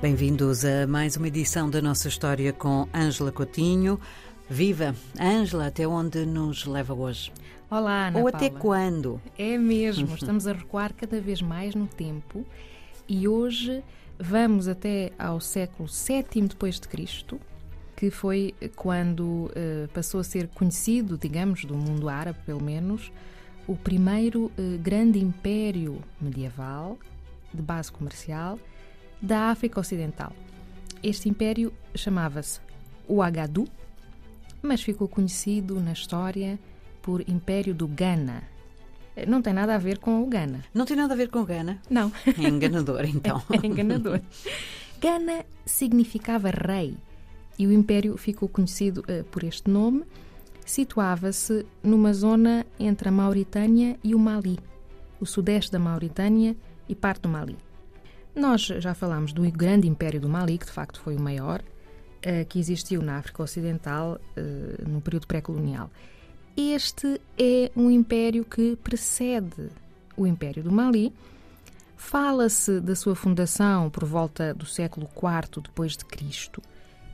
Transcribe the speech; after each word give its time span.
Bem-vindos 0.00 0.64
a 0.64 0.86
mais 0.86 1.16
uma 1.16 1.26
edição 1.26 1.68
da 1.68 1.82
nossa 1.82 2.06
história 2.06 2.52
com 2.52 2.88
Ângela 2.94 3.32
Coutinho. 3.32 3.98
Viva! 4.48 4.94
Ângela, 5.20 5.66
até 5.66 5.88
onde 5.88 6.24
nos 6.24 6.64
leva 6.66 6.94
hoje? 6.94 7.32
Olá, 7.68 8.06
Ana 8.06 8.18
Ou 8.20 8.30
Paula. 8.30 8.36
até 8.36 8.48
quando? 8.48 9.20
É 9.36 9.58
mesmo, 9.58 10.14
estamos 10.14 10.46
a 10.46 10.52
recuar 10.52 10.94
cada 10.94 11.20
vez 11.20 11.42
mais 11.42 11.74
no 11.74 11.88
tempo 11.88 12.46
e 13.08 13.26
hoje 13.26 13.82
vamos 14.16 14.68
até 14.68 15.10
ao 15.18 15.40
século 15.40 15.88
VII 15.88 16.46
depois 16.46 16.78
de 16.78 16.86
Cristo, 16.86 17.40
que 17.96 18.08
foi 18.08 18.54
quando 18.76 19.50
eh, 19.56 19.88
passou 19.92 20.20
a 20.20 20.24
ser 20.24 20.46
conhecido, 20.46 21.18
digamos, 21.18 21.64
do 21.64 21.74
mundo 21.74 22.08
árabe, 22.08 22.38
pelo 22.46 22.62
menos, 22.62 23.10
o 23.66 23.74
primeiro 23.74 24.52
eh, 24.56 24.78
grande 24.80 25.18
império 25.18 26.00
medieval 26.20 26.96
de 27.52 27.60
base 27.60 27.90
comercial 27.90 28.60
da 29.20 29.50
África 29.50 29.80
Ocidental. 29.80 30.32
Este 31.02 31.28
império 31.28 31.72
chamava-se 31.94 32.60
Ouagadougou, 33.06 33.72
mas 34.62 34.82
ficou 34.82 35.08
conhecido 35.08 35.80
na 35.80 35.92
história 35.92 36.58
por 37.02 37.20
Império 37.28 37.74
do 37.74 37.86
Ghana. 37.86 38.42
Não 39.26 39.42
tem 39.42 39.52
nada 39.52 39.74
a 39.74 39.78
ver 39.78 39.98
com 39.98 40.22
o 40.22 40.26
Ghana. 40.26 40.64
Não 40.72 40.84
tem 40.84 40.96
nada 40.96 41.14
a 41.14 41.16
ver 41.16 41.28
com 41.28 41.44
Gana? 41.44 41.80
Não, 41.90 42.12
É 42.26 42.48
enganador, 42.48 43.04
então. 43.04 43.42
é 43.50 43.66
enganador. 43.66 44.20
Ghana 45.00 45.44
significava 45.64 46.50
rei 46.50 46.96
e 47.58 47.66
o 47.66 47.72
império 47.72 48.16
ficou 48.16 48.48
conhecido 48.48 49.04
eh, 49.08 49.24
por 49.24 49.42
este 49.42 49.70
nome. 49.70 50.04
Situava-se 50.64 51.66
numa 51.82 52.12
zona 52.12 52.66
entre 52.78 53.08
a 53.08 53.12
Mauritânia 53.12 53.98
e 54.04 54.14
o 54.14 54.18
Mali, 54.18 54.58
o 55.18 55.26
sudeste 55.26 55.72
da 55.72 55.78
Mauritânia 55.78 56.54
e 56.88 56.94
parte 56.94 57.22
do 57.22 57.28
Mali. 57.28 57.56
Nós 58.34 58.62
já 58.62 58.94
falámos 58.94 59.32
do 59.32 59.42
grande 59.50 59.88
império 59.88 60.20
do 60.20 60.28
Mali, 60.28 60.58
que 60.58 60.66
de 60.66 60.72
facto 60.72 61.00
foi 61.00 61.16
o 61.16 61.20
maior, 61.20 61.62
eh, 62.22 62.44
que 62.44 62.58
existiu 62.58 63.02
na 63.02 63.18
África 63.18 63.42
Ocidental 63.42 64.20
eh, 64.36 64.84
no 64.86 65.00
período 65.00 65.26
pré-colonial. 65.26 65.90
Este 66.56 67.20
é 67.38 67.70
um 67.76 67.90
império 67.90 68.44
que 68.44 68.76
precede 68.76 69.70
o 70.16 70.26
Império 70.26 70.62
do 70.62 70.72
Mali. 70.72 71.12
Fala-se 71.96 72.80
da 72.80 72.96
sua 72.96 73.14
fundação 73.14 73.88
por 73.90 74.04
volta 74.04 74.52
do 74.52 74.66
século 74.66 75.08
IV 75.16 75.62
depois 75.62 75.96
de 75.96 76.04
Cristo, 76.04 76.60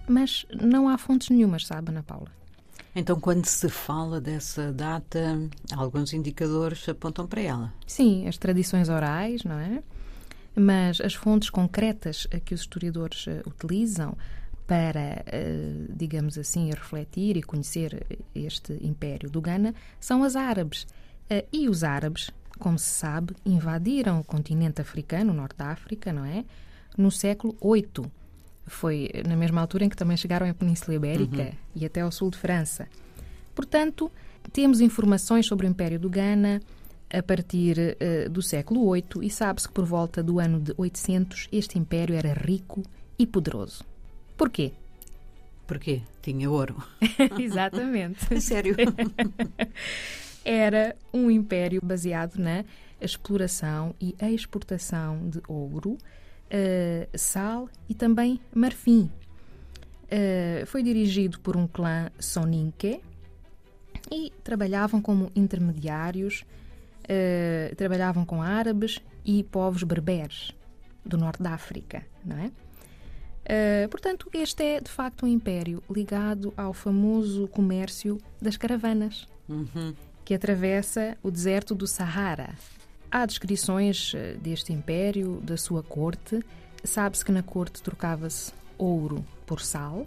mas 0.09 0.47
não 0.51 0.89
há 0.89 0.97
fontes 0.97 1.29
nenhumas, 1.29 1.67
sabe, 1.67 1.91
Ana 1.91 2.03
Paula? 2.03 2.31
Então, 2.97 3.19
quando 3.19 3.45
se 3.47 3.69
fala 3.69 4.21
dessa 4.21 4.73
data, 4.73 5.39
alguns 5.77 6.13
indicadores 6.13 6.89
apontam 6.89 7.27
para 7.27 7.41
ela. 7.41 7.75
Sim, 7.87 8.29
as 8.29 8.39
tradições 8.39 8.89
orais, 8.89 9.43
não 9.43 9.59
é? 9.59 9.83
Mas 10.57 11.01
as 11.01 11.15
fontes 11.15 11.51
concretas 11.51 12.27
a 12.33 12.39
que 12.39 12.55
os 12.55 12.61
historiadores 12.61 13.27
eh, 13.27 13.43
utilizam 13.47 14.17
para, 14.67 15.23
eh, 15.27 15.87
digamos 15.91 16.39
assim, 16.39 16.71
refletir 16.71 17.37
e 17.37 17.43
conhecer 17.43 18.07
este 18.35 18.73
império 18.81 19.29
do 19.29 19.41
Ghana 19.41 19.75
são 20.01 20.23
as 20.23 20.37
árabes. 20.37 20.87
Eh, 21.29 21.45
E 21.53 21.69
os 21.69 21.83
árabes, 21.83 22.31
como 22.59 22.79
se 22.79 22.89
sabe, 22.89 23.35
invadiram 23.45 24.21
o 24.21 24.25
continente 24.25 24.81
africano, 24.81 25.33
o 25.33 25.37
norte 25.37 25.57
da 25.57 25.67
África, 25.67 26.13
não 26.13 26.25
é? 26.25 26.45
No 26.97 27.11
século 27.11 27.57
VIII. 27.61 28.11
Foi 28.67 29.11
na 29.27 29.37
mesma 29.37 29.61
altura 29.61 29.85
em 29.85 29.89
que 29.89 29.97
também 29.97 30.17
chegaram 30.17 30.49
à 30.49 30.55
Península 30.55 30.95
Ibérica 30.95 31.53
e 31.75 31.85
até 31.85 32.01
ao 32.01 32.11
sul 32.11 32.31
de 32.31 32.39
França. 32.39 32.89
Portanto, 33.55 34.11
temos 34.53 34.81
informações 34.81 35.47
sobre 35.47 35.67
o 35.67 35.69
Império 35.69 35.99
do 35.99 36.09
Ghana 36.09 36.63
a 37.13 37.23
partir 37.23 37.97
eh, 38.01 38.29
do 38.29 38.43
século 38.43 38.93
VIII 38.93 39.23
e 39.23 39.31
sabe-se 39.31 39.69
que 39.69 39.75
por 39.75 39.85
volta 39.85 40.23
do 40.23 40.39
ano 40.41 40.61
de 40.61 40.75
800 40.77 41.49
este 41.53 41.79
império 41.79 42.15
era 42.15 42.33
rico 42.33 42.83
e 43.19 43.27
poderoso. 43.27 43.85
Porquê? 44.37 44.73
Porquê? 45.67 46.03
Tinha 46.21 46.51
ouro. 46.51 46.83
Exatamente. 47.39 48.19
Sério? 48.41 48.77
Era 50.45 50.95
um 51.13 51.31
império 51.31 51.81
baseado 51.83 52.37
na 52.37 52.65
exploração 53.01 53.95
e 54.01 54.15
exportação 54.21 55.29
de 55.29 55.41
ouro, 55.49 55.97
eh, 56.51 57.09
sal 57.15 57.69
e 57.89 57.95
também 57.95 58.39
marfim. 58.55 59.11
Eh, 60.11 60.65
foi 60.67 60.83
dirigido 60.83 61.41
por 61.41 61.57
um 61.57 61.67
clã 61.67 62.11
soninke 62.19 63.01
e 64.13 64.31
trabalhavam 64.43 65.01
como 65.01 65.31
intermediários, 65.35 66.45
eh, 67.09 67.73
trabalhavam 67.77 68.25
com 68.25 68.43
árabes 68.43 69.01
e 69.25 69.43
povos 69.45 69.83
berberes 69.83 70.53
do 71.05 71.17
norte 71.17 71.43
da 71.43 71.51
África, 71.53 72.05
não 72.25 72.39
é? 72.39 72.51
Uh, 73.47 73.89
portanto, 73.91 74.31
este 74.33 74.63
é 74.63 74.81
de 74.81 74.91
facto 74.91 75.27
um 75.27 75.29
império 75.29 75.83
ligado 75.91 76.55
ao 76.57 76.73
famoso 76.73 77.47
comércio 77.49 78.19
das 78.41 78.57
caravanas, 78.57 79.29
Uhum. 79.47 79.95
que 80.25 80.33
atravessa 80.33 81.19
o 81.23 81.31
deserto 81.31 81.75
do 81.75 81.87
Sahara. 81.87 82.55
Há 83.11 83.27
descrições 83.27 84.15
uh, 84.15 84.39
deste 84.41 84.73
império, 84.73 85.43
da 85.43 85.59
sua 85.59 85.83
corte. 85.83 86.43
Sabe-se 86.83 87.23
que 87.23 87.31
na 87.33 87.43
corte 87.43 87.83
trocava-se 87.83 88.51
ouro 88.79 89.23
por 89.45 89.61
sal. 89.61 90.07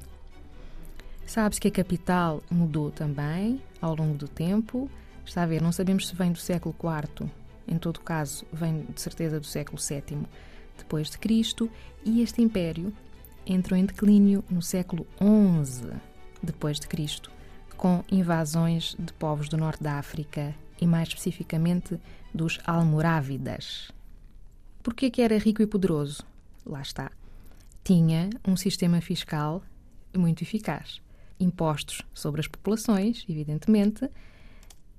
Sabe-se 1.27 1.61
que 1.61 1.67
a 1.67 1.71
capital 1.71 2.41
mudou 2.49 2.89
também 2.89 3.61
ao 3.79 3.95
longo 3.95 4.17
do 4.17 4.27
tempo. 4.27 4.89
Está 5.27 5.43
a 5.43 5.45
ver, 5.45 5.61
não 5.61 5.73
sabemos 5.73 6.07
se 6.07 6.15
vem 6.15 6.31
do 6.31 6.39
século 6.39 6.73
IV, 6.73 7.29
em 7.67 7.77
todo 7.77 7.99
caso, 7.99 8.45
vem 8.51 8.85
de 8.85 9.01
certeza 9.01 9.41
do 9.41 9.45
século 9.45 9.77
VII 9.77 10.25
depois 10.77 11.09
de 11.09 11.17
Cristo, 11.17 11.69
e 12.05 12.21
este 12.21 12.41
império 12.41 12.93
entrou 13.45 13.77
em 13.77 13.85
declínio 13.85 14.41
no 14.49 14.61
século 14.61 15.05
XI 15.19 15.91
depois 16.41 16.79
de 16.79 16.87
Cristo, 16.87 17.29
com 17.75 18.05
invasões 18.09 18.95
de 18.97 19.11
povos 19.13 19.49
do 19.49 19.57
norte 19.57 19.83
da 19.83 19.99
África 19.99 20.55
e 20.79 20.87
mais 20.87 21.09
especificamente 21.09 21.99
dos 22.33 22.59
almorávidas. 22.65 23.91
Porquê 24.81 25.11
que 25.11 25.21
era 25.21 25.37
rico 25.37 25.61
e 25.61 25.67
poderoso? 25.67 26.23
Lá 26.65 26.81
está. 26.81 27.11
Tinha 27.83 28.29
um 28.47 28.55
sistema 28.55 29.01
fiscal 29.01 29.61
muito 30.15 30.41
eficaz. 30.41 31.01
Impostos 31.37 32.01
sobre 32.13 32.39
as 32.39 32.47
populações, 32.47 33.25
evidentemente, 33.27 34.09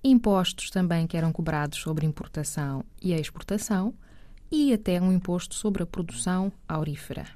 impostos 0.03 0.71
também 0.71 1.07
que 1.07 1.17
eram 1.17 1.33
cobrados 1.33 1.79
sobre 1.79 2.07
importação 2.07 2.85
e 3.03 3.13
exportação 3.13 3.95
e 4.51 4.73
até 4.73 5.01
um 5.01 5.13
imposto 5.13 5.55
sobre 5.55 5.83
a 5.83 5.87
produção 5.87 6.53
aurífera. 6.67 7.27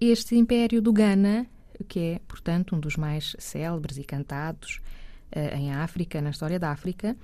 Este 0.00 0.34
Império 0.34 0.80
do 0.80 0.92
Ghana, 0.92 1.46
que 1.86 1.98
é, 2.00 2.20
portanto, 2.26 2.74
um 2.74 2.80
dos 2.80 2.96
mais 2.96 3.36
célebres 3.38 3.98
e 3.98 4.04
cantados 4.04 4.80
eh, 5.30 5.56
em 5.56 5.72
África, 5.72 6.20
na 6.20 6.30
história 6.30 6.58
da 6.58 6.70
África, 6.70 7.16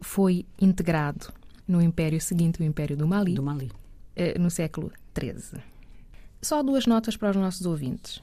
foi 0.00 0.46
integrado 0.60 1.32
no 1.66 1.82
Império 1.82 2.20
seguinte, 2.20 2.60
o 2.60 2.64
Império 2.64 2.96
do 2.96 3.06
Mali, 3.06 3.34
Do 3.34 3.42
Mali. 3.42 3.70
eh, 4.16 4.38
no 4.38 4.50
século 4.50 4.90
XIII. 5.18 5.60
Só 6.40 6.62
duas 6.62 6.86
notas 6.86 7.16
para 7.16 7.30
os 7.30 7.36
nossos 7.36 7.66
ouvintes. 7.66 8.22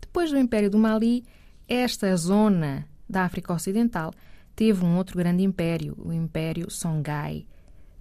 Depois 0.00 0.30
do 0.30 0.38
Império 0.38 0.70
do 0.70 0.78
Mali, 0.78 1.24
esta 1.68 2.14
zona 2.16 2.86
da 3.08 3.22
África 3.24 3.52
Ocidental 3.52 4.12
teve 4.54 4.84
um 4.84 4.96
outro 4.96 5.16
grande 5.16 5.42
império, 5.42 5.96
o 5.98 6.12
Império 6.12 6.70
Songhai, 6.70 7.46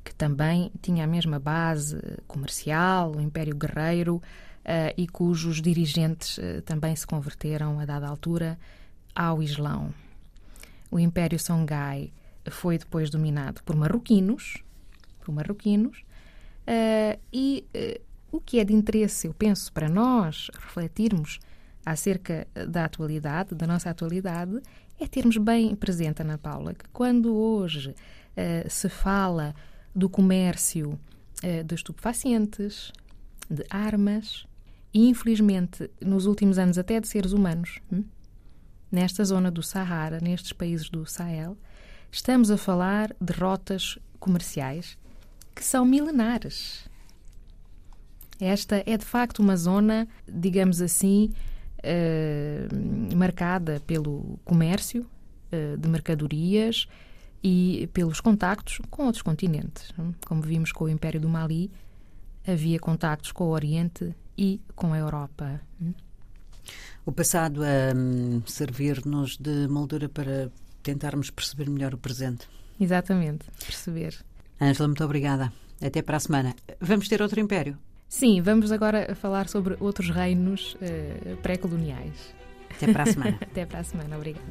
que 0.03 0.13
também 0.13 0.71
tinha 0.81 1.05
a 1.05 1.07
mesma 1.07 1.39
base 1.39 1.97
comercial, 2.27 3.15
o 3.15 3.21
Império 3.21 3.55
Guerreiro, 3.55 4.21
eh, 4.65 4.93
e 4.97 5.07
cujos 5.07 5.61
dirigentes 5.61 6.39
eh, 6.39 6.61
também 6.61 6.95
se 6.95 7.05
converteram, 7.05 7.79
a 7.79 7.85
dada 7.85 8.07
altura, 8.07 8.57
ao 9.13 9.43
Islão. 9.43 9.93
O 10.89 10.99
Império 10.99 11.37
Songhai 11.37 12.11
foi 12.49 12.77
depois 12.77 13.09
dominado 13.09 13.61
por 13.63 13.75
marroquinos, 13.75 14.63
por 15.19 15.33
marroquinos, 15.33 16.03
eh, 16.65 17.19
e 17.31 17.65
o 18.31 18.39
que 18.39 18.59
é 18.59 18.63
de 18.63 18.73
interesse, 18.73 19.27
eu 19.27 19.33
penso, 19.33 19.71
para 19.71 19.89
nós 19.89 20.49
refletirmos 20.53 21.39
acerca 21.85 22.47
da 22.67 22.85
atualidade, 22.85 23.53
da 23.53 23.67
nossa 23.67 23.89
atualidade, 23.89 24.61
é 25.03 25.07
termos 25.07 25.37
bem 25.37 25.75
presente, 25.75 26.21
Ana 26.21 26.37
Paula, 26.37 26.73
que 26.73 26.87
quando 26.89 27.35
hoje 27.35 27.93
eh, 28.37 28.65
se 28.69 28.87
fala 28.87 29.53
do 29.93 30.09
comércio 30.09 30.97
eh, 31.41 31.61
de 31.61 31.75
estupefacientes, 31.75 32.91
de 33.49 33.65
armas 33.69 34.45
e, 34.93 35.09
infelizmente, 35.09 35.91
nos 35.99 36.25
últimos 36.25 36.57
anos 36.57 36.77
até 36.77 37.01
de 37.01 37.07
seres 37.07 37.33
humanos, 37.33 37.79
hum? 37.91 38.05
nesta 38.89 39.25
zona 39.25 39.51
do 39.51 39.61
Sahara, 39.61 40.19
nestes 40.21 40.53
países 40.53 40.89
do 40.89 41.05
Sahel, 41.05 41.57
estamos 42.09 42.49
a 42.49 42.57
falar 42.57 43.13
de 43.19 43.33
rotas 43.33 43.99
comerciais 44.19 44.97
que 45.53 45.65
são 45.65 45.85
milenares. 45.85 46.87
Esta 48.39 48.81
é 48.85 48.97
de 48.97 49.05
facto 49.05 49.39
uma 49.39 49.57
zona, 49.57 50.07
digamos 50.25 50.81
assim, 50.81 51.33
eh, 51.83 52.67
marcada 53.15 53.81
pelo 53.85 54.39
comércio 54.43 55.05
eh, 55.51 55.75
de 55.77 55.87
mercadorias 55.89 56.87
e 57.43 57.89
pelos 57.93 58.21
contactos 58.21 58.79
com 58.89 59.05
outros 59.05 59.21
continentes. 59.21 59.93
Como 60.25 60.41
vimos 60.41 60.71
com 60.71 60.85
o 60.85 60.89
Império 60.89 61.19
do 61.19 61.27
Mali, 61.27 61.69
havia 62.47 62.79
contactos 62.79 63.31
com 63.31 63.45
o 63.45 63.49
Oriente 63.49 64.15
e 64.37 64.61
com 64.75 64.93
a 64.93 64.97
Europa. 64.97 65.61
O 67.05 67.11
passado 67.11 67.61
a 67.63 67.95
um, 67.95 68.41
servir-nos 68.45 69.37
de 69.37 69.67
moldura 69.67 70.07
para 70.07 70.49
tentarmos 70.81 71.29
perceber 71.29 71.69
melhor 71.69 71.93
o 71.93 71.97
presente. 71.97 72.47
Exatamente, 72.79 73.45
perceber. 73.59 74.15
Ângela, 74.59 74.87
muito 74.87 75.03
obrigada. 75.03 75.51
Até 75.81 76.01
para 76.01 76.17
a 76.17 76.19
semana. 76.19 76.55
Vamos 76.79 77.09
ter 77.09 77.21
outro 77.21 77.39
império? 77.39 77.77
Sim, 78.13 78.41
vamos 78.41 78.71
agora 78.71 79.15
falar 79.15 79.49
sobre 79.49 79.75
outros 79.79 80.11
reinos 80.11 80.75
uh, 80.75 81.35
pré-coloniais. 81.37 82.35
Até 82.69 82.93
para 82.93 83.03
a 83.03 83.05
semana. 83.07 83.37
Até 83.41 83.65
para 83.65 83.79
a 83.79 83.83
semana, 83.83 84.15
obrigada. 84.17 84.45